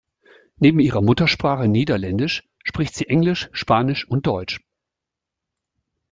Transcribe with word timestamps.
Neben 0.57 0.79
ihrer 0.79 1.01
Muttersprache 1.01 1.67
Niederländisch 1.67 2.49
spricht 2.63 2.95
sie 2.95 3.07
Englisch, 3.07 3.49
Spanisch 3.53 4.07
und 4.07 4.25
Deutsch. 4.25 4.59